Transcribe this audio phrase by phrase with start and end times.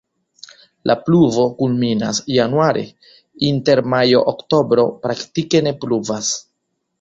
[0.91, 2.85] La pluvo kulminas januare,
[3.51, 6.33] inter majo-oktobro praktike ne pluvas.